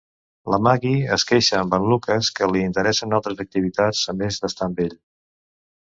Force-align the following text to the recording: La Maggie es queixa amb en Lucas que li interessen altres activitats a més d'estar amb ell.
La 0.53 0.59
Maggie 0.67 1.03
es 1.17 1.25
queixa 1.33 1.59
amb 1.59 1.77
en 1.79 1.85
Lucas 1.93 2.31
que 2.39 2.49
li 2.55 2.65
interessen 2.71 3.17
altres 3.21 3.47
activitats 3.47 4.05
a 4.15 4.19
més 4.23 4.45
d'estar 4.45 4.71
amb 4.71 4.87
ell. 4.89 5.03